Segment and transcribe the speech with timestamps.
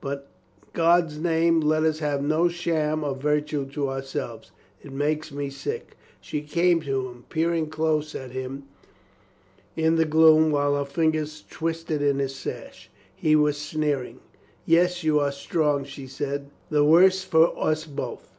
[0.00, 0.28] But,
[0.62, 4.50] i' God's name, let us have no sham of virtue to ourselves.
[4.82, 8.62] It makes me sick." She came to him, peering close at him
[9.76, 12.88] in the 22« COLONEL GREATHEART gloom while her fingers twisted in his sash.
[13.14, 14.20] He was sneering.
[14.64, 16.48] "Yes, you are strong," she said.
[16.70, 18.30] "The worse for us both.